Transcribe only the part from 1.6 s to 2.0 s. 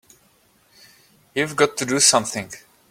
to do